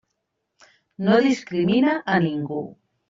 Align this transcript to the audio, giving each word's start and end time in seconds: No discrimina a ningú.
No 1.09 1.19
discrimina 1.27 1.93
a 2.15 2.17
ningú. 2.25 2.63